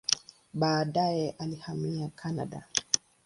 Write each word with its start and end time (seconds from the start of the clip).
Baadaye 0.53 1.35
alihamia 1.37 2.09
Kanada. 2.15 2.63